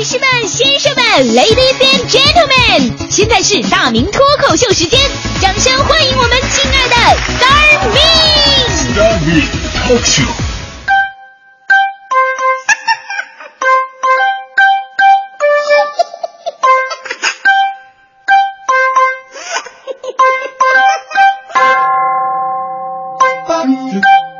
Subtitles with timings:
[0.00, 4.98] 女士们、先生们，Ladies and Gentlemen，现在是大明脱口秀时间，
[5.42, 6.94] 掌声欢迎我们亲爱的
[7.36, 8.00] Star Me！
[8.96, 9.42] 大明
[9.86, 10.22] 脱口秀。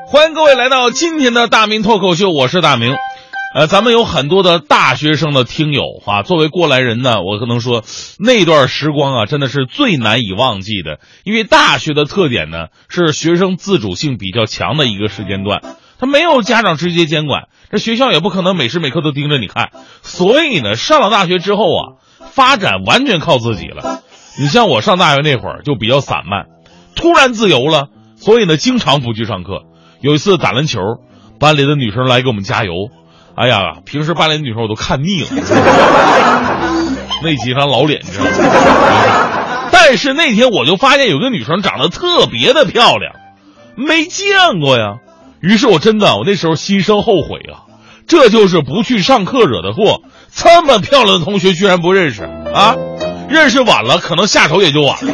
[0.08, 2.96] 欢迎各位来到今天的大明脱口秀，我是大明。
[3.53, 7.83] 呃，咱们有很多的大学生的听友啊，作为过来人呢，我可能说
[8.16, 11.01] 那段时光啊，真的是最难以忘记的。
[11.24, 15.62] 因为大学的特点呢，是学生自主性比较强的一个时间段，
[15.98, 19.71] 他没有家长直接监管，这学校也不可能每时每刻都盯着你看，
[20.02, 21.82] 所以呢，上了大学之后啊，
[22.30, 24.01] 发展完全靠自己了。
[24.38, 26.46] 你像我上大学那会儿就比较散漫，
[26.95, 29.65] 突然自由了，所以呢，经常不去上课。
[30.01, 30.79] 有一次打篮球，
[31.41, 32.73] 班里的女生来给我们加油。
[33.37, 35.29] 哎呀，平时班里的女生我都看腻了，
[37.23, 38.30] 那几张老脸，你知道吗？
[39.73, 43.15] 但是那天我就发现有个女生长得特别的漂亮，
[43.77, 44.96] 没见过呀。
[45.41, 47.65] 于是我真的，我那时候心生后悔啊，
[48.07, 50.02] 这就是不去上课惹的祸。
[50.35, 52.76] 这么漂亮的同学居然不认识啊？
[53.29, 55.13] 认识晚了，可能下手也就晚了。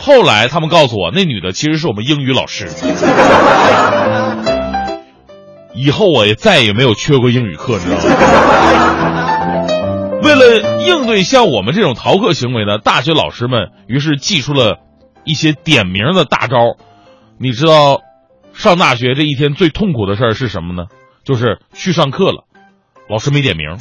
[0.00, 2.68] 后来他们告诉我，那女的其实是我们英语老师。
[5.74, 8.04] 以后我也再也没有缺过英语课，你知道吗？
[10.22, 14.78] 为了应对像我们这种逃课行为呢，大学老师们于是祭出了
[15.24, 16.56] 一些点名的大招。
[17.38, 18.00] 你知道，
[18.54, 20.84] 上大学这一天最痛苦的事儿是什么呢？
[21.24, 22.44] 就是去上课了，
[23.08, 23.76] 老师没点名。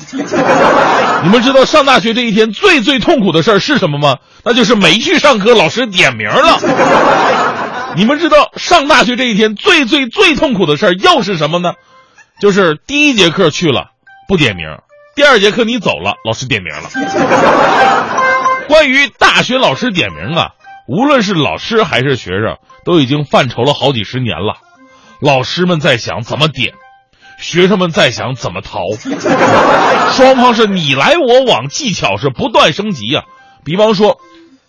[1.24, 4.18] 你们知道上大学这一天最最痛苦的事儿是什么吗？
[4.44, 7.53] 那就是没去上课，老师点名了。
[7.98, 11.74] 你们知道上大学这一天最最最痛苦的事儿又是什么呢？
[12.40, 13.92] 就是第一节课去了
[14.28, 14.66] 不点名，
[15.16, 16.90] 第二节课你走了，老师点名了。
[18.68, 20.52] 关于大学老师点名啊，
[20.88, 24.58] 无论是老师还是学生，都已经犯愁了好几十年了。
[25.22, 26.74] 老师们在想怎么点，
[27.38, 28.80] 学生们在想怎么逃，
[30.12, 33.24] 双方是你来我往，技巧是不断升级啊。
[33.64, 34.18] 比方说，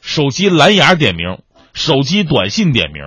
[0.02, 1.38] 手机蓝牙点名。
[1.74, 3.02] 手机短信点名，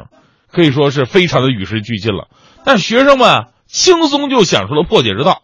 [0.52, 2.28] 可以说是非常的与时俱进了。
[2.64, 5.42] 但学生们轻松就想出了破解之道，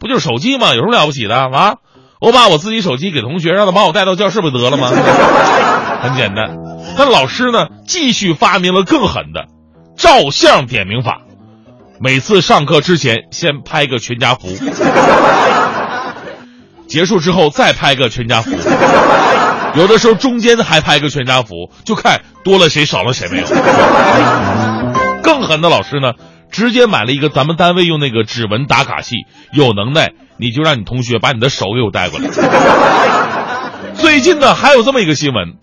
[0.00, 0.68] 不就是手机吗？
[0.74, 1.74] 有什么了不起的啊？
[2.20, 4.88] 我把我自己手机给同学，让他把我带到教室不得了吗？
[6.00, 6.56] 很简单。
[6.96, 9.46] 但老师呢，继续发明了更狠的
[9.96, 11.22] 照相点名法。
[11.98, 14.48] 每次上课之前先拍个全家福，
[16.90, 18.50] 结束之后再拍个全家福。
[19.76, 23.46] 有的时候中间还拍个全家福，就看多了谁少了谁没有。
[25.22, 26.14] 更狠的老师呢，
[26.50, 29.14] 直接买了一个咱们单位用那个指纹打卡器，
[29.52, 32.28] 有能耐你就让你同学把你的手给我带过来。
[33.94, 35.54] 最近呢，还有这么一个新闻，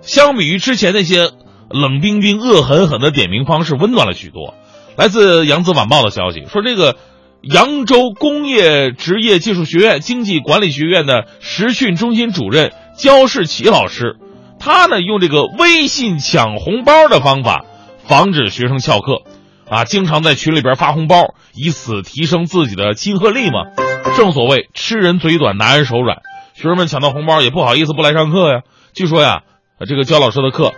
[0.00, 1.30] 相比于之前那些
[1.68, 4.54] 冷冰冰、恶狠狠的点名方式，温暖了许多。
[4.96, 6.96] 来自扬子晚报的消息说，这个
[7.42, 12.72] 扬州工业职业技术学院经济管理学院的实训中心主任。
[12.98, 14.16] 焦世奇老师，
[14.58, 17.64] 他呢用这个微信抢红包的方法，
[18.04, 19.22] 防止学生翘课，
[19.70, 23.70] 啊，经常在群里边发红包，以此提升自己的亲和力嘛。
[24.18, 26.18] 正所谓吃人嘴短，拿人手软，
[26.52, 28.60] 学生们抢到红包也不好意思不来上课呀。
[28.92, 29.44] 据说呀，
[29.88, 30.74] 这个焦老师的课，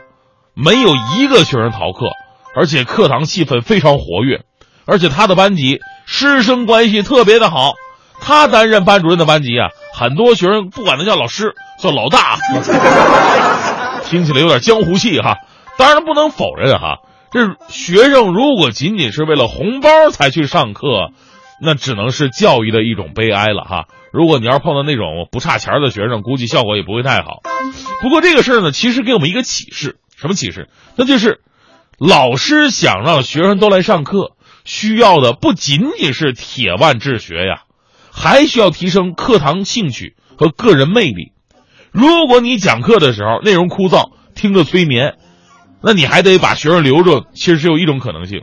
[0.54, 2.06] 没有一个学生逃课，
[2.54, 4.42] 而且课堂气氛非常活跃，
[4.84, 7.74] 而且他的班级师生关系特别的好。
[8.20, 11.54] 他担任班主任的班级啊，很多学生不管他叫老师。
[11.80, 12.38] 叫老大，
[14.06, 15.38] 听起来有点江湖气哈。
[15.76, 16.98] 当然不能否认哈，
[17.32, 21.10] 这学生如果仅仅是为了红包才去上课，
[21.60, 23.86] 那只能是教育的一种悲哀了哈。
[24.12, 27.40] 如果你要是碰到那种不差钱的学生，估计效果也不会太好。
[28.00, 30.68] 不过这个事儿呢，其实给我们一个启示，什么启示？
[30.94, 31.40] 那就是
[31.98, 37.62] 老师想让学生都来上课，需要的不仅仅是铁腕治学呀，
[38.12, 41.32] 还需要提升课堂兴趣和个人魅力。
[41.90, 45.16] 如果你讲课的时候内容枯燥，听着催眠，
[45.82, 47.24] 那你还得把学生留住。
[47.34, 48.42] 其实只有一种可能性，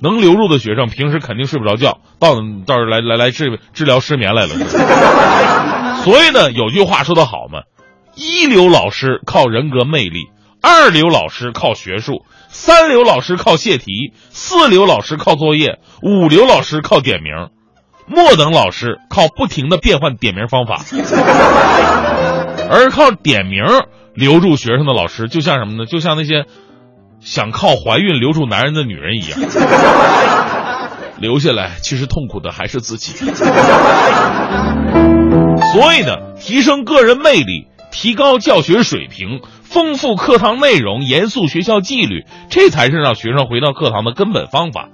[0.00, 2.34] 能留住的学生平时肯定睡不着觉，到
[2.66, 4.54] 到时候来来来治治疗失眠来了。
[6.02, 7.62] 所以呢，有句话说得好嘛，
[8.16, 10.28] 一流老师靠人格魅力，
[10.60, 17.32] 二流老师靠学术，三流老师靠泄题，四流老师靠作业，五流老师靠点名，
[18.06, 20.82] 末等老师靠不停的变换点名方法。
[22.70, 23.62] 而靠点名
[24.14, 25.86] 留住学生的老师，就像什么呢？
[25.86, 26.44] 就像那些
[27.20, 29.38] 想靠怀孕留住男人的女人一样，
[31.18, 33.12] 留下来其实痛苦的还是自己。
[35.72, 44.88] 所以呢，提升个人魅力，提高教学水平，丰富课堂内容，严肃学校纪律，这才是让学生回到课堂的根本方法。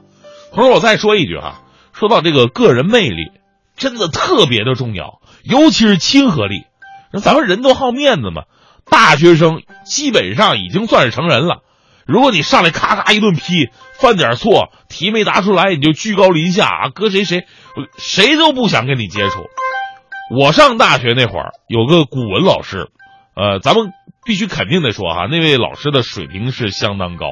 [0.52, 1.62] 同时，我再说一句哈，
[1.92, 3.30] 说到这个个人魅力，
[3.76, 6.64] 真的特别的重要，尤其是亲和力。
[7.22, 8.42] 咱们人都好面子嘛，
[8.90, 11.62] 大学生基本上已经算是成人了。
[12.04, 13.68] 如果你上来咔咔一顿批，
[14.00, 17.46] 犯点错，题没答出来，你就居高临下啊，搁谁谁，
[17.96, 19.46] 谁都不想跟你接触。
[20.36, 22.88] 我上大学那会儿有个古文老师，
[23.36, 23.92] 呃，咱们
[24.24, 27.26] 必须肯定的说哈，那位老师的水平是相当高，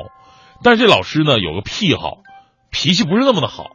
[0.63, 2.19] 但是这老师呢有个癖好，
[2.71, 3.71] 脾气不是那么的好，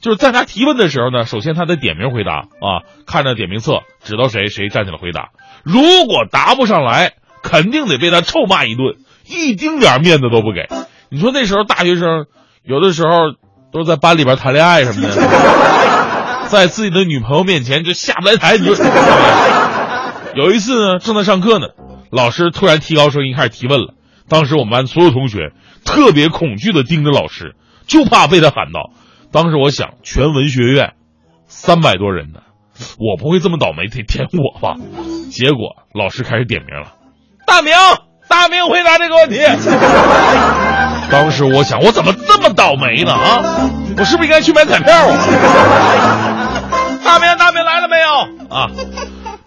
[0.00, 5.30] 就是在他提问的时候呢，首先他得点名回答啊，看着点名册，指到谁谁站起来回答，
[5.62, 8.96] 如果答不上来，肯定得被他臭骂一顿。
[9.28, 10.68] 一丁点面子都不给，
[11.08, 12.26] 你说那时候大学生，
[12.62, 13.32] 有的时候
[13.72, 18.56] 都在班里边谈恋爱什么的，在自己的女朋友面前就下不来台。
[18.56, 18.74] 你就
[20.36, 21.66] 有一次呢，正在上课呢，
[22.10, 23.94] 老师突然提高声音开始提问了。
[24.28, 25.52] 当时我们班所有同学
[25.84, 27.54] 特别恐惧的盯着老师，
[27.86, 28.90] 就怕被他喊到。
[29.32, 30.94] 当时我想，全文学院
[31.46, 32.40] 三百多人呢，
[32.98, 34.76] 我不会这么倒霉得点我吧？
[35.30, 36.94] 结果老师开始点名了，
[37.46, 37.72] 大明。
[38.28, 39.38] 大明回答这个问题。
[41.12, 43.12] 当时我想，我怎么这么倒霉呢？
[43.12, 45.16] 啊，我是不是应该去买彩票啊？
[47.04, 48.08] 大明，大明来了没有？
[48.52, 48.68] 啊，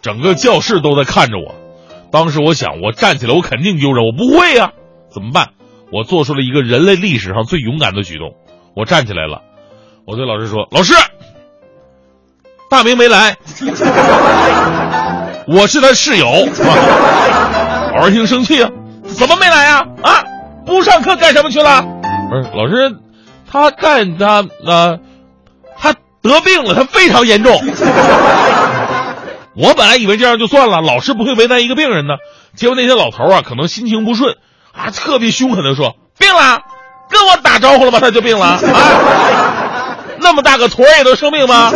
[0.02, 1.59] 整个教室都在看着我。
[2.12, 4.72] 当时我想，我站起来，我肯定丢人，我不会呀，
[5.14, 5.50] 怎么办？
[5.92, 8.36] 我做出了一个人类历史上最勇敢的举动，
[8.76, 9.42] 我站起来了。
[10.06, 10.94] 我对老师说：“老师，
[12.70, 13.38] 大明没来，
[15.48, 16.28] 我是他室友。”
[17.96, 18.70] 老师听生气啊，
[19.04, 19.86] 怎么没来啊？
[20.04, 20.24] 啊，
[20.66, 21.84] 不上课干什么去了？
[22.30, 22.96] 不是老师，
[23.52, 25.00] 他干他呃，
[25.78, 27.60] 他得病了，他非常严重。
[29.56, 32.16] 我本来以为这样就算了，老师不会为难一个病人呢。
[32.56, 34.36] 结果那些老头啊，可能心情不顺，
[34.74, 36.62] 啊，特别凶狠的说：“病了，
[37.10, 38.00] 跟我打招呼了吗？
[38.00, 38.60] 他就病了啊？
[40.22, 41.72] 那么大个坨也都生病吗？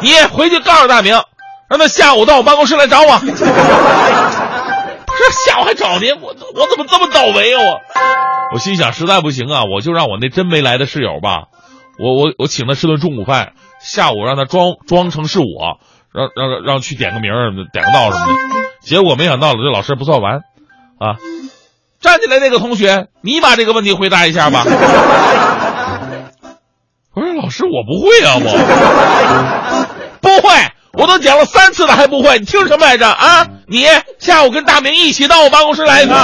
[0.00, 1.14] 你回去告诉大明，
[1.68, 3.20] 让他下午到我办公室来找我。”
[5.20, 7.60] 这下午还找您，我我怎么这么倒霉啊？
[7.60, 11.48] 我我心想，实在不行啊，我就让我那真没来的室友吧，
[11.98, 13.52] 我我我请他吃顿中午饭，
[13.82, 15.78] 下午让他装装成是我，
[16.12, 17.32] 让让让去点个名，
[17.72, 18.34] 点个到什么的。
[18.82, 20.40] 结果没想到，这老师不算完，
[20.98, 21.16] 啊，
[22.00, 24.64] 站起来那个同学，你把这个问题回答一下吧。
[27.12, 28.50] 不是老师，我不会啊，我
[30.20, 30.54] 不会。
[30.92, 33.46] 我都讲了三次了还不会，你听什么来着啊？
[33.68, 33.84] 你
[34.18, 36.16] 下午跟大明一起到我办公室来一趟。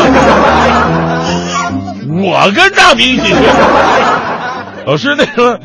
[2.25, 3.35] 我跟大明一起去。
[4.85, 5.61] 老师，那个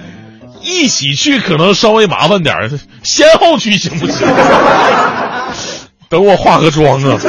[0.71, 2.55] 一起去可能稍微麻烦点
[3.03, 4.27] 先后去行不行？
[6.09, 7.19] 等我化个妆啊。